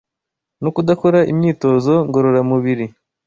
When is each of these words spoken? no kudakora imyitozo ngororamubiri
no 0.63 0.69
kudakora 0.75 1.19
imyitozo 1.31 1.93
ngororamubiri 2.07 2.85